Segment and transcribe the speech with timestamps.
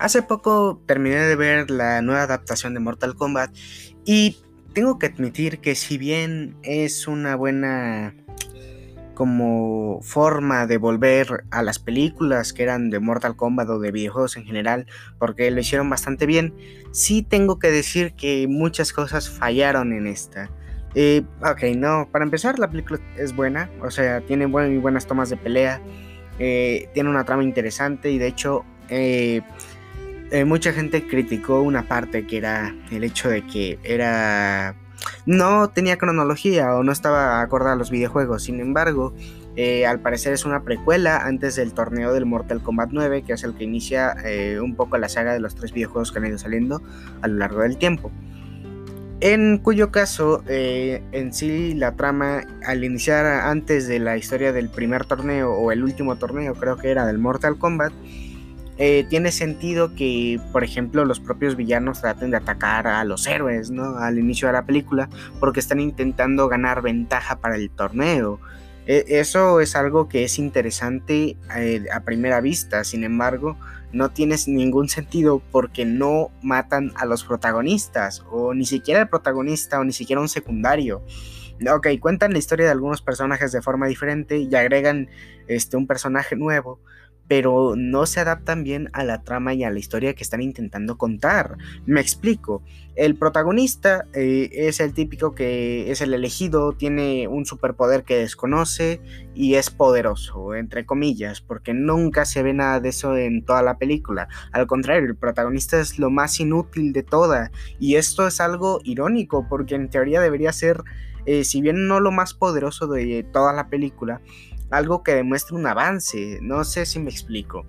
[0.00, 3.54] Hace poco terminé de ver la nueva adaptación de Mortal Kombat
[4.06, 4.38] y
[4.72, 8.14] tengo que admitir que si bien es una buena
[9.12, 14.38] como forma de volver a las películas que eran de Mortal Kombat o de videojuegos
[14.38, 14.86] en general,
[15.18, 16.54] porque lo hicieron bastante bien,
[16.92, 20.50] sí tengo que decir que muchas cosas fallaron en esta.
[20.94, 25.28] Eh, ok, no, para empezar la película es buena, o sea, tiene muy buenas tomas
[25.28, 25.82] de pelea,
[26.38, 29.42] eh, tiene una trama interesante y de hecho eh,
[30.30, 34.76] eh, mucha gente criticó una parte que era el hecho de que era
[35.26, 38.44] no tenía cronología o no estaba acorde a los videojuegos.
[38.44, 39.14] Sin embargo,
[39.56, 43.42] eh, al parecer es una precuela antes del torneo del Mortal Kombat 9, que es
[43.42, 46.38] el que inicia eh, un poco la saga de los tres videojuegos que han ido
[46.38, 46.82] saliendo
[47.22, 48.12] a lo largo del tiempo.
[49.22, 55.04] En cuyo caso, en sí la trama, al iniciar antes de la historia del primer
[55.04, 57.92] torneo o el último torneo, creo que era del Mortal Kombat,
[58.82, 63.70] eh, tiene sentido que, por ejemplo, los propios villanos traten de atacar a los héroes,
[63.70, 63.98] ¿no?
[63.98, 68.40] Al inicio de la película, porque están intentando ganar ventaja para el torneo.
[68.86, 73.58] E, eso es algo que es interesante eh, a primera vista, sin embargo,
[73.92, 79.78] no tiene ningún sentido porque no matan a los protagonistas, o ni siquiera el protagonista,
[79.78, 81.04] o ni siquiera un secundario.
[81.70, 85.10] Ok, cuentan la historia de algunos personajes de forma diferente y agregan
[85.48, 86.80] este, un personaje nuevo,
[87.30, 90.98] pero no se adaptan bien a la trama y a la historia que están intentando
[90.98, 91.58] contar.
[91.86, 92.64] Me explico.
[92.96, 99.00] El protagonista eh, es el típico que es el elegido, tiene un superpoder que desconoce
[99.32, 103.78] y es poderoso, entre comillas, porque nunca se ve nada de eso en toda la
[103.78, 104.26] película.
[104.50, 109.46] Al contrario, el protagonista es lo más inútil de toda y esto es algo irónico
[109.48, 110.82] porque en teoría debería ser,
[111.26, 114.20] eh, si bien no lo más poderoso de toda la película,
[114.70, 117.66] algo que demuestre un avance, no sé si me explico.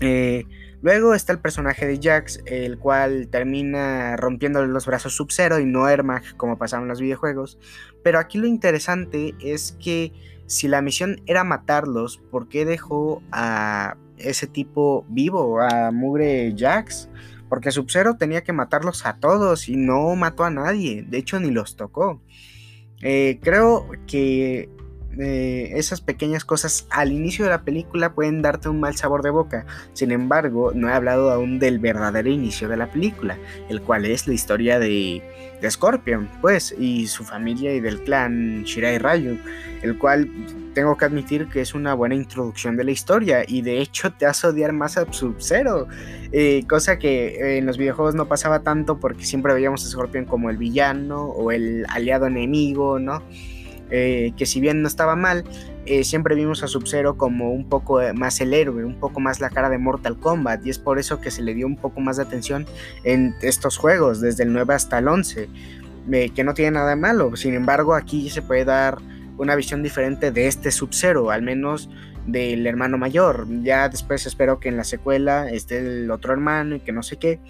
[0.00, 0.44] Eh,
[0.80, 5.88] luego está el personaje de Jax, el cual termina rompiéndole los brazos Sub-Zero y no
[5.88, 7.58] Ermac como pasaban en los videojuegos.
[8.02, 10.12] Pero aquí lo interesante es que
[10.46, 17.08] si la misión era matarlos, ¿por qué dejó a ese tipo vivo, a Mugre Jax?
[17.48, 21.50] Porque Sub-Zero tenía que matarlos a todos y no mató a nadie, de hecho ni
[21.50, 22.22] los tocó.
[23.02, 24.70] Eh, creo que
[25.18, 29.66] esas pequeñas cosas al inicio de la película pueden darte un mal sabor de boca.
[29.92, 34.26] Sin embargo, no he hablado aún del verdadero inicio de la película, el cual es
[34.26, 35.22] la historia de,
[35.68, 39.38] Scorpion, pues, y su familia y del clan Shirai Ryu,
[39.82, 40.28] el cual
[40.74, 44.26] tengo que admitir que es una buena introducción de la historia y de hecho te
[44.26, 45.86] hace odiar más a Sub-Zero,
[46.32, 50.50] eh, cosa que en los videojuegos no pasaba tanto porque siempre veíamos a Scorpion como
[50.50, 53.22] el villano o el aliado enemigo, ¿no?
[53.94, 55.44] Eh, que si bien no estaba mal,
[55.84, 59.38] eh, siempre vimos a Sub-Zero como un poco eh, más el héroe, un poco más
[59.38, 62.00] la cara de Mortal Kombat, y es por eso que se le dio un poco
[62.00, 62.64] más de atención
[63.04, 65.48] en estos juegos, desde el 9 hasta el 11,
[66.34, 68.96] que no tiene nada de malo, sin embargo aquí se puede dar
[69.36, 71.90] una visión diferente de este Sub-Zero, al menos
[72.26, 76.80] del hermano mayor, ya después espero que en la secuela esté el otro hermano y
[76.80, 77.40] que no sé qué.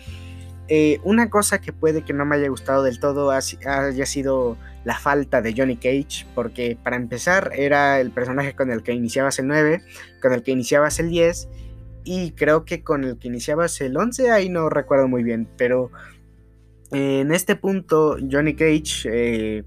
[1.03, 5.43] Una cosa que puede que no me haya gustado del todo haya sido la falta
[5.43, 9.83] de Johnny Cage, porque para empezar era el personaje con el que iniciabas el 9,
[10.21, 11.49] con el que iniciabas el 10
[12.05, 15.91] y creo que con el que iniciabas el 11, ahí no recuerdo muy bien, pero
[16.91, 19.65] en este punto Johnny Cage eh,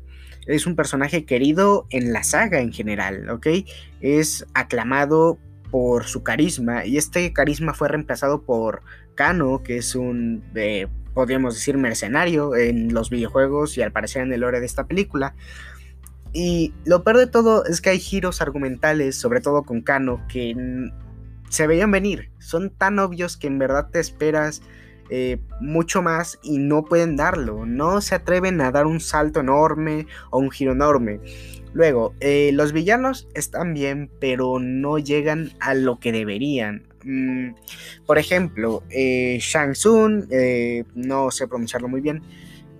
[0.47, 3.47] es un personaje querido en la saga en general, ¿ok?
[4.01, 5.39] Es aclamado
[5.71, 8.81] por su carisma y este carisma fue reemplazado por
[9.15, 10.43] Kano, que es un...
[10.55, 14.85] Eh, podríamos decir, mercenario en los videojuegos y al parecer en el lore de esta
[14.85, 15.33] película.
[16.33, 20.53] Y lo peor de todo es que hay giros argumentales, sobre todo con Kano, que
[21.49, 22.29] se veían venir.
[22.39, 24.61] Son tan obvios que en verdad te esperas
[25.09, 27.65] eh, mucho más y no pueden darlo.
[27.65, 31.21] No se atreven a dar un salto enorme o un giro enorme.
[31.73, 36.83] Luego, eh, los villanos están bien, pero no llegan a lo que deberían.
[37.05, 37.55] Mm,
[38.05, 42.23] por ejemplo, eh, Shang Tsung, eh, no sé pronunciarlo muy bien,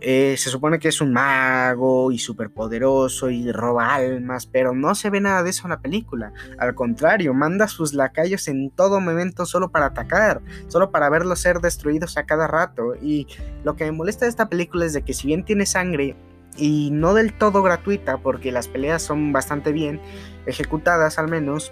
[0.01, 5.10] eh, se supone que es un mago y superpoderoso y roba almas, pero no se
[5.10, 6.33] ve nada de eso en la película.
[6.57, 11.39] Al contrario, manda a sus lacayos en todo momento solo para atacar, solo para verlos
[11.39, 12.95] ser destruidos a cada rato.
[13.01, 13.28] Y
[13.63, 16.16] lo que me molesta de esta película es de que si bien tiene sangre
[16.57, 20.00] y no del todo gratuita, porque las peleas son bastante bien
[20.45, 21.71] ejecutadas al menos,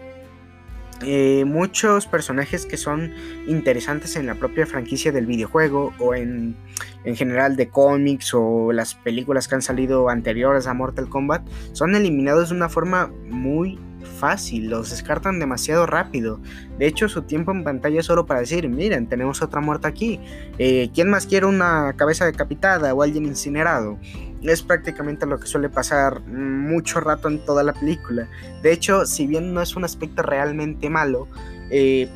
[1.05, 3.11] eh, muchos personajes que son
[3.47, 6.55] interesantes en la propia franquicia del videojuego o en,
[7.03, 11.95] en, general de cómics o las películas que han salido anteriores a Mortal Kombat son
[11.95, 16.39] eliminados de una forma muy fácil, los descartan demasiado rápido.
[16.77, 20.19] De hecho, su tiempo en pantalla es solo para decir, miren, tenemos otra muerta aquí.
[20.57, 23.97] Eh, ¿Quién más quiere una cabeza decapitada o alguien incinerado?
[24.43, 28.27] Es prácticamente lo que suele pasar mucho rato en toda la película.
[28.61, 31.27] De hecho, si bien no es un aspecto realmente malo,
[31.71, 32.09] eh,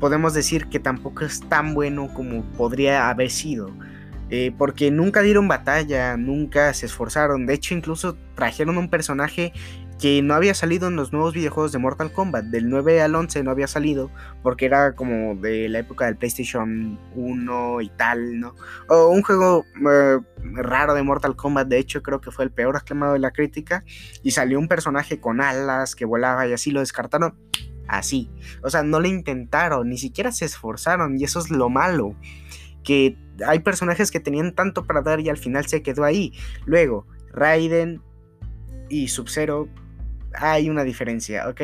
[0.00, 3.70] podemos decir que tampoco es tan bueno como podría haber sido.
[4.30, 7.46] Eh, porque nunca dieron batalla, nunca se esforzaron.
[7.46, 9.52] De hecho, incluso trajeron un personaje
[9.98, 12.46] que no había salido en los nuevos videojuegos de Mortal Kombat.
[12.46, 14.10] Del 9 al 11 no había salido
[14.42, 18.54] porque era como de la época del PlayStation 1 y tal, ¿no?
[18.88, 20.18] O un juego eh,
[20.54, 23.84] raro de Mortal Kombat, de hecho creo que fue el peor aclamado de la crítica.
[24.22, 27.34] Y salió un personaje con alas que volaba y así lo descartaron.
[27.88, 28.30] Así.
[28.62, 32.14] O sea, no le intentaron, ni siquiera se esforzaron y eso es lo malo.
[32.84, 36.32] Que hay personajes que tenían tanto para dar y al final se quedó ahí.
[36.66, 38.02] Luego, Raiden
[38.88, 39.68] y Sub-Zero
[40.34, 41.60] hay una diferencia, ¿ok?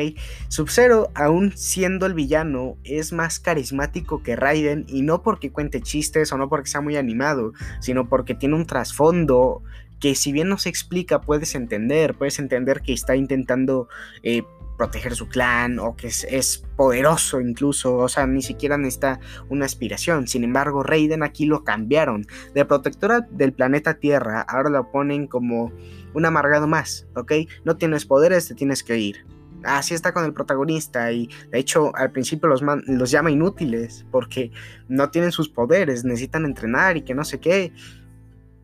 [0.47, 6.31] Sub-Zero, aún siendo el villano, es más carismático que Raiden y no porque cuente chistes
[6.31, 9.63] o no porque sea muy animado, sino porque tiene un trasfondo
[9.99, 13.87] que si bien no se explica puedes entender, puedes entender que está intentando
[14.23, 14.43] eh,
[14.77, 20.27] proteger su clan o que es, poderoso incluso, o sea, ni siquiera necesita una aspiración.
[20.27, 22.27] Sin embargo, Raiden aquí lo cambiaron.
[22.53, 25.71] De protectora del planeta Tierra, ahora lo ponen como
[26.13, 27.31] un amargado más, ¿ok?
[27.63, 29.25] No tienes poderes, te tienes que ir.
[29.63, 34.51] Así está con el protagonista y de hecho al principio los, los llama inútiles porque
[34.87, 37.73] no tienen sus poderes, necesitan entrenar y que no sé qué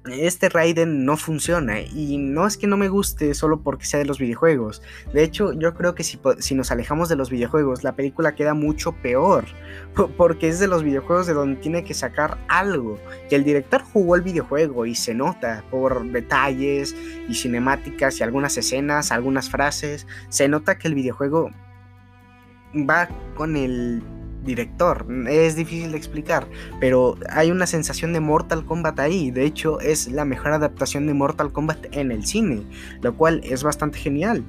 [0.10, 4.06] este Raiden no funciona y no es que no me guste solo porque sea de
[4.06, 4.82] los videojuegos.
[5.14, 8.54] De hecho, yo creo que si, si, nos alejamos de los videojuegos, la película queda
[8.54, 9.46] mucho peor
[10.18, 12.98] porque es de los videojuegos de donde tiene que sacar algo.
[13.30, 16.96] Que el director jugó el videojuego y se nota por detalles
[17.30, 20.08] y cinemáticas y algunas escenas, algunas frases.
[20.30, 21.52] Se nota que el videojuego
[22.76, 24.02] va con el
[24.44, 25.06] director.
[25.28, 26.48] Es difícil de explicar,
[26.80, 29.32] pero hay una sensación de Mortal Kombat ahí.
[29.32, 32.64] De hecho, es la mejor adaptación de Mortal Kombat en el cine,
[33.02, 34.44] lo cual es bastante genial.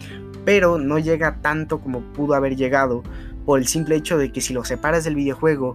[0.44, 3.02] Pero no llega tanto como pudo haber llegado
[3.44, 5.74] por el simple hecho de que si lo separas del videojuego,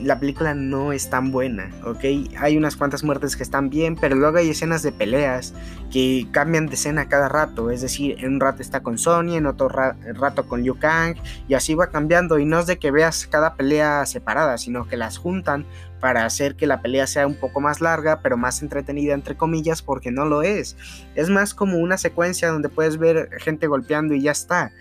[0.00, 2.04] la película no es tan buena, ¿ok?
[2.38, 5.54] Hay unas cuantas muertes que están bien, pero luego hay escenas de peleas
[5.90, 9.46] que cambian de escena cada rato, es decir, en un rato está con Sony, en
[9.46, 11.16] otro rato con Liu Kang,
[11.48, 14.96] y así va cambiando, y no es de que veas cada pelea separada, sino que
[14.96, 15.66] las juntan
[16.00, 19.82] para hacer que la pelea sea un poco más larga, pero más entretenida entre comillas,
[19.82, 20.76] porque no lo es.
[21.14, 24.72] Es más como una secuencia donde puedes ver gente golpeando y ya está.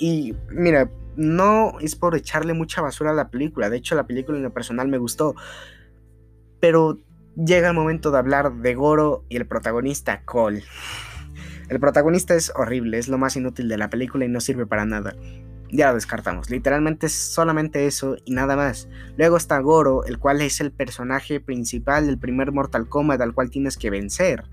[0.00, 4.38] Y mira, no es por echarle mucha basura a la película, de hecho la película
[4.38, 5.36] en lo personal me gustó,
[6.58, 6.98] pero
[7.36, 10.64] llega el momento de hablar de Goro y el protagonista Cole.
[11.68, 14.86] El protagonista es horrible, es lo más inútil de la película y no sirve para
[14.86, 15.14] nada.
[15.70, 18.88] Ya lo descartamos, literalmente es solamente eso y nada más.
[19.16, 23.50] Luego está Goro, el cual es el personaje principal del primer Mortal Kombat al cual
[23.50, 24.44] tienes que vencer.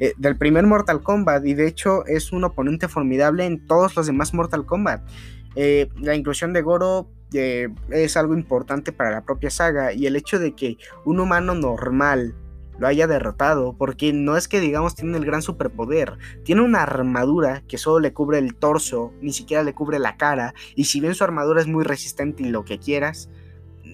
[0.00, 4.06] Eh, del primer Mortal Kombat y de hecho es un oponente formidable en todos los
[4.06, 5.02] demás Mortal Kombat.
[5.56, 10.16] Eh, la inclusión de Goro eh, es algo importante para la propia saga y el
[10.16, 12.34] hecho de que un humano normal
[12.78, 17.64] lo haya derrotado, porque no es que digamos tiene el gran superpoder, tiene una armadura
[17.66, 21.16] que solo le cubre el torso, ni siquiera le cubre la cara, y si bien
[21.16, 23.28] su armadura es muy resistente y lo que quieras,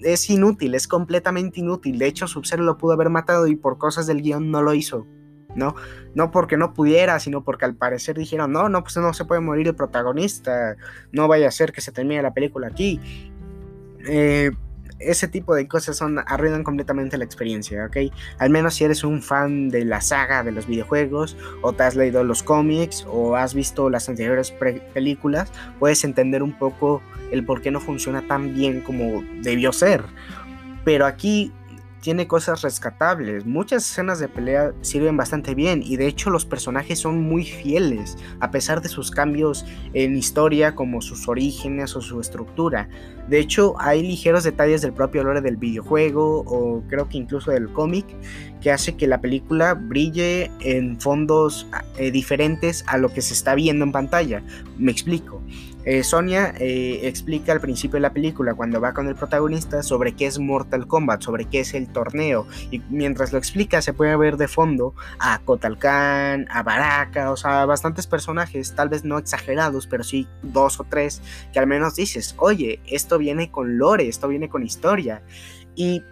[0.03, 4.05] es inútil, es completamente inútil, de hecho Sub-Zero lo pudo haber matado y por cosas
[4.05, 5.07] del guion no lo hizo.
[5.55, 5.75] ¿No?
[6.13, 9.41] No porque no pudiera, sino porque al parecer dijeron, no, no, pues no se puede
[9.41, 10.75] morir el protagonista,
[11.11, 12.99] no vaya a ser que se termine la película aquí.
[14.07, 14.51] Eh,
[14.99, 17.97] ese tipo de cosas son, arruinan completamente la experiencia, ¿ok?
[18.39, 21.95] Al menos si eres un fan de la saga de los videojuegos, o te has
[21.95, 24.51] leído los cómics, o has visto las anteriores
[24.93, 30.03] películas, puedes entender un poco el por qué no funciona tan bien como debió ser.
[30.85, 31.51] Pero aquí
[32.05, 33.47] tiene cosas rescatables.
[33.47, 38.15] Muchas escenas de pelea sirven bastante bien y de hecho los personajes son muy fieles
[38.39, 42.87] a pesar de sus cambios en historia como sus orígenes o su estructura.
[43.27, 47.73] De hecho hay ligeros detalles del propio lore del videojuego o creo que incluso del
[47.73, 48.05] cómic
[48.61, 51.65] que hace que la película brille en fondos
[51.97, 54.43] eh, diferentes a lo que se está viendo en pantalla.
[54.77, 55.41] Me explico.
[55.85, 60.15] Eh, Sonia eh, explica al principio de la película, cuando va con el protagonista, sobre
[60.15, 62.47] qué es Mortal Kombat, sobre qué es el torneo.
[62.71, 67.65] Y mientras lo explica, se puede ver de fondo a Kotal a Baraka, o sea,
[67.65, 71.21] bastantes personajes, tal vez no exagerados, pero sí dos o tres,
[71.53, 75.21] que al menos dices, oye, esto viene con lore, esto viene con historia.
[75.75, 76.03] Y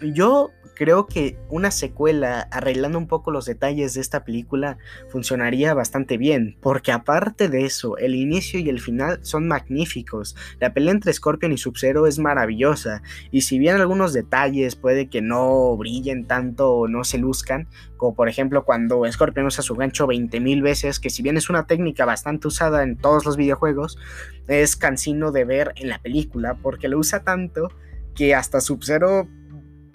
[0.00, 4.78] yo creo que una secuela arreglando un poco los detalles de esta película
[5.08, 10.36] funcionaría bastante bien, porque aparte de eso, el inicio y el final son magníficos.
[10.60, 15.22] La pelea entre Scorpion y Sub-Zero es maravillosa, y si bien algunos detalles puede que
[15.22, 17.66] no brillen tanto o no se luzcan,
[17.96, 21.66] como por ejemplo cuando Scorpion usa su gancho 20.000 veces, que si bien es una
[21.66, 23.98] técnica bastante usada en todos los videojuegos,
[24.46, 27.70] es cansino de ver en la película, porque lo usa tanto
[28.14, 29.28] que hasta Sub-Zero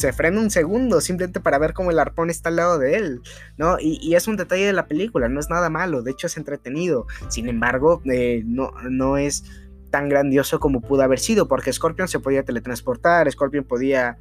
[0.01, 3.21] se frena un segundo simplemente para ver cómo el arpón está al lado de él,
[3.57, 3.77] ¿no?
[3.79, 7.05] Y, es un detalle de la película, no es nada malo, de hecho es entretenido.
[7.29, 9.45] Sin embargo, eh, no, no es
[9.91, 14.17] tan grandioso como pudo haber sido, porque Scorpion se podía teletransportar, Scorpion podía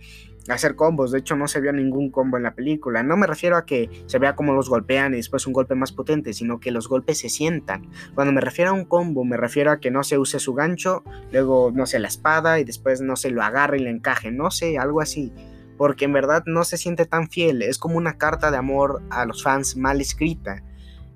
[0.48, 3.56] hacer combos, de hecho no se vio ningún combo en la película, no me refiero
[3.56, 6.70] a que se vea como los golpean y después un golpe más potente, sino que
[6.70, 7.88] los golpes se sientan.
[8.14, 11.04] Cuando me refiero a un combo, me refiero a que no se use su gancho,
[11.30, 14.50] luego no sé la espada y después no se lo agarre y le encaje, no
[14.50, 15.32] sé, algo así
[15.80, 19.24] porque en verdad no se siente tan fiel, es como una carta de amor a
[19.24, 20.62] los fans mal escrita.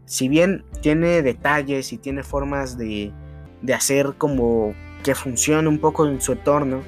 [0.07, 3.13] Si bien tiene detalles y tiene formas de,
[3.61, 6.83] de hacer como que funcione un poco en su entorno,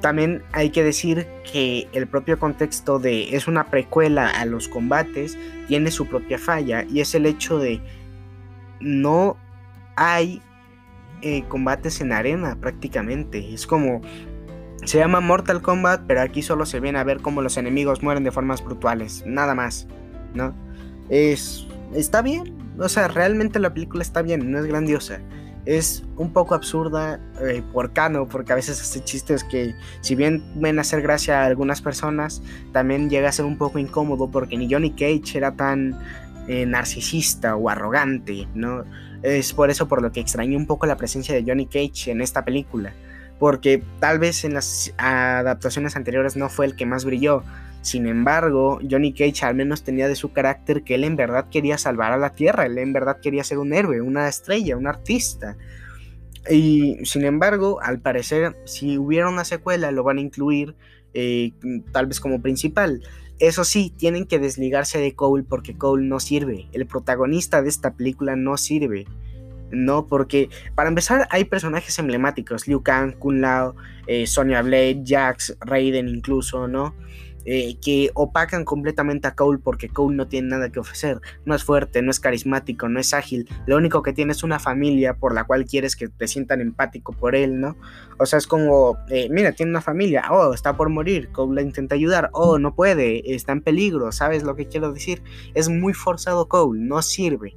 [0.00, 5.36] también hay que decir que el propio contexto de es una precuela a los combates
[5.68, 7.82] tiene su propia falla y es el hecho de
[8.80, 9.36] no
[9.94, 10.40] hay
[11.20, 13.52] eh, combates en arena prácticamente.
[13.52, 14.00] Es como
[14.84, 18.24] se llama Mortal Kombat, pero aquí solo se viene a ver cómo los enemigos mueren
[18.24, 19.86] de formas brutales, nada más,
[20.34, 20.54] ¿no?
[21.08, 25.20] Es está bien, o sea, realmente la película está bien, no es grandiosa.
[25.66, 30.42] Es un poco absurda eh, por Cano, porque a veces hace chistes que, si bien
[30.56, 34.56] ven a hacer gracia a algunas personas, también llega a ser un poco incómodo, porque
[34.56, 35.98] ni Johnny Cage era tan
[36.48, 38.84] eh, narcisista o arrogante, ¿no?
[39.22, 42.22] Es por eso por lo que extrañé un poco la presencia de Johnny Cage en
[42.22, 42.94] esta película
[43.40, 47.42] porque tal vez en las adaptaciones anteriores no fue el que más brilló.
[47.80, 51.78] Sin embargo, Johnny Cage al menos tenía de su carácter que él en verdad quería
[51.78, 55.56] salvar a la Tierra, él en verdad quería ser un héroe, una estrella, un artista.
[56.50, 60.76] Y sin embargo, al parecer, si hubiera una secuela, lo van a incluir
[61.14, 61.52] eh,
[61.92, 63.02] tal vez como principal.
[63.38, 66.68] Eso sí, tienen que desligarse de Cole porque Cole no sirve.
[66.72, 69.06] El protagonista de esta película no sirve.
[69.70, 70.06] ¿No?
[70.06, 73.74] Porque para empezar hay personajes emblemáticos, Liu Kang, Kun Lao,
[74.06, 76.94] eh, Sonya Blade, Jax, Raiden incluso, ¿no?
[77.46, 81.20] Eh, que opacan completamente a Cole porque Cole no tiene nada que ofrecer.
[81.46, 83.48] No es fuerte, no es carismático, no es ágil.
[83.66, 87.12] Lo único que tiene es una familia por la cual quieres que te sientan empático
[87.12, 87.76] por él, ¿no?
[88.18, 91.62] O sea, es como, eh, mira, tiene una familia, oh, está por morir, Cole le
[91.62, 95.22] intenta ayudar, oh, no puede, está en peligro, ¿sabes lo que quiero decir?
[95.54, 97.56] Es muy forzado Cole, no sirve.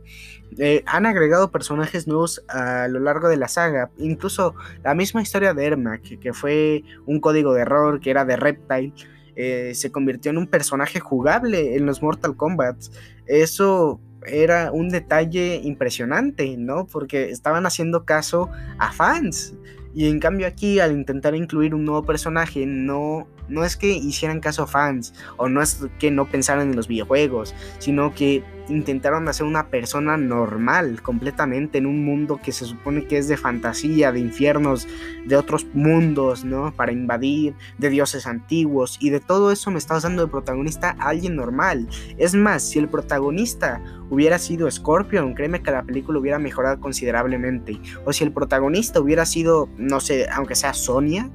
[0.58, 3.90] Eh, han agregado personajes nuevos a lo largo de la saga.
[3.98, 8.36] Incluso la misma historia de Ermac, que fue un código de error, que era de
[8.36, 8.94] Reptile,
[9.36, 12.78] eh, se convirtió en un personaje jugable en los Mortal Kombat.
[13.26, 16.86] Eso era un detalle impresionante, ¿no?
[16.86, 19.54] Porque estaban haciendo caso a fans.
[19.96, 24.40] Y en cambio aquí, al intentar incluir un nuevo personaje, no, no es que hicieran
[24.40, 29.28] caso a fans, o no es que no pensaran en los videojuegos, sino que intentaron
[29.28, 34.12] hacer una persona normal completamente en un mundo que se supone que es de fantasía,
[34.12, 34.88] de infiernos,
[35.26, 36.74] de otros mundos, ¿no?
[36.76, 41.10] Para invadir, de dioses antiguos y de todo eso me estás dando de protagonista a
[41.10, 41.88] alguien normal.
[42.18, 47.80] Es más, si el protagonista hubiera sido Scorpion, créeme que la película hubiera mejorado considerablemente.
[48.06, 51.30] O si el protagonista hubiera sido, no sé, aunque sea Sonia,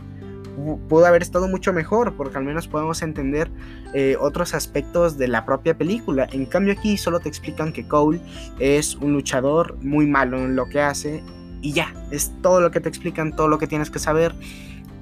[0.88, 3.50] pudo haber estado mucho mejor, porque al menos podemos entender
[3.94, 6.28] eh, otros aspectos de la propia película.
[6.32, 8.20] En cambio aquí solo te explican que Cole
[8.58, 11.22] es un luchador muy malo en lo que hace
[11.60, 14.34] y ya, es todo lo que te explican, todo lo que tienes que saber.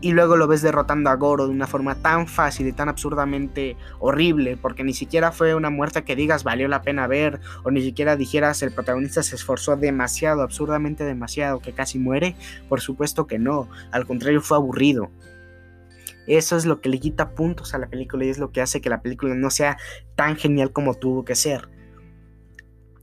[0.03, 3.77] Y luego lo ves derrotando a Goro de una forma tan fácil y tan absurdamente
[3.99, 7.81] horrible, porque ni siquiera fue una muerte que digas valió la pena ver, o ni
[7.81, 12.37] siquiera dijeras el protagonista se esforzó demasiado, absurdamente demasiado, que casi muere.
[12.69, 15.11] Por supuesto que no, al contrario fue aburrido.
[16.26, 18.80] Eso es lo que le quita puntos a la película y es lo que hace
[18.80, 19.76] que la película no sea
[20.14, 21.68] tan genial como tuvo que ser.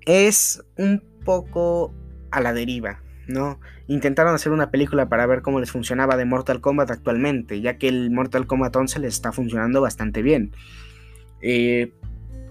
[0.05, 1.93] Es un poco
[2.31, 3.59] a la deriva, ¿no?
[3.87, 7.87] Intentaron hacer una película para ver cómo les funcionaba de Mortal Kombat actualmente, ya que
[7.87, 10.51] el Mortal Kombat 11 les está funcionando bastante bien.
[11.41, 11.93] Eh,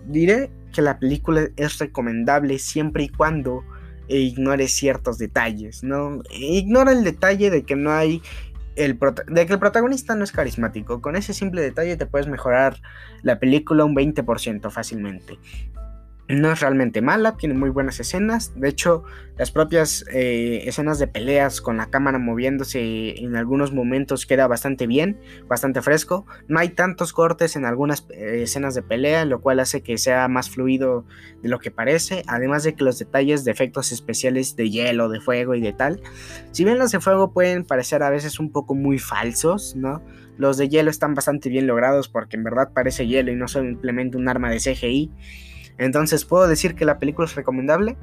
[0.07, 3.65] diré que la película es recomendable siempre y cuando
[4.09, 6.23] ignore ciertos detalles, ¿no?
[6.31, 8.23] Ignora el detalle de que no hay
[8.77, 11.01] de que el protagonista no es carismático.
[11.01, 12.81] Con ese simple detalle te puedes mejorar
[13.23, 15.39] la película un 20% fácilmente.
[16.33, 18.53] No es realmente mala, tiene muy buenas escenas.
[18.57, 19.05] De hecho,
[19.37, 24.87] las propias eh, escenas de peleas con la cámara moviéndose en algunos momentos queda bastante
[24.87, 26.27] bien, bastante fresco.
[26.49, 30.27] No hay tantos cortes en algunas eh, escenas de pelea, lo cual hace que sea
[30.29, 31.05] más fluido
[31.43, 32.23] de lo que parece.
[32.27, 36.01] Además de que los detalles de efectos especiales de hielo, de fuego y de tal,
[36.51, 40.03] si bien los de fuego pueden parecer a veces un poco muy falsos, ¿no?
[40.39, 44.17] Los de hielo están bastante bien logrados porque en verdad parece hielo y no simplemente
[44.17, 45.11] un arma de CGI.
[45.79, 47.97] Entonces, ¿puedo decir que la película es recomendable?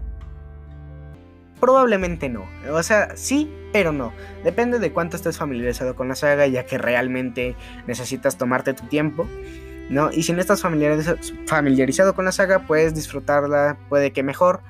[1.60, 2.46] Probablemente no.
[2.72, 4.14] O sea, sí, pero no.
[4.44, 7.56] Depende de cuánto estés familiarizado con la saga, ya que realmente
[7.88, 9.28] necesitas tomarte tu tiempo.
[9.90, 10.12] ¿no?
[10.12, 14.62] Y si no estás familiarizado con la saga, puedes disfrutarla, puede que mejor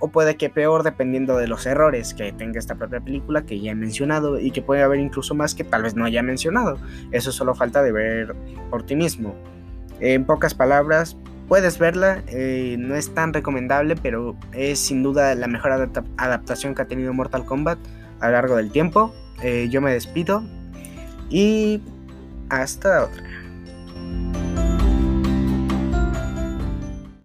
[0.00, 3.72] o puede que peor, dependiendo de los errores que tenga esta propia película que ya
[3.72, 6.78] he mencionado y que puede haber incluso más que tal vez no haya mencionado.
[7.10, 8.36] Eso solo falta de ver
[8.70, 9.34] por ti mismo.
[9.98, 11.16] En pocas palabras,
[11.48, 16.82] Puedes verla, eh, no es tan recomendable, pero es sin duda la mejor adaptación que
[16.82, 17.78] ha tenido Mortal Kombat
[18.20, 19.14] a lo largo del tiempo.
[19.42, 20.42] Eh, yo me despido
[21.30, 21.80] y
[22.50, 23.24] hasta otra.